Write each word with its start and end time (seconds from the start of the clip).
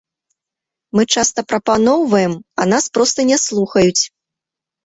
Мы 0.99 1.03
часта 1.17 1.43
прапаноўваем, 1.53 2.33
а 2.65 2.67
нас 2.73 2.89
проста 2.99 3.19
не 3.33 3.37
слухаюць. 3.45 4.03